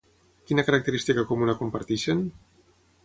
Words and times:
Quina 0.51 0.63
característica 0.69 1.25
comuna 1.33 1.57
comparteixen? 1.63 2.25